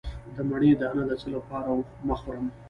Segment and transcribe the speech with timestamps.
[0.35, 1.69] د مڼې دانه د څه لپاره
[2.07, 2.45] مه خورم؟